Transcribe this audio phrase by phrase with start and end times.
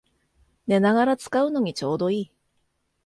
[0.65, 2.31] 寝ながら使うのにちょうどいい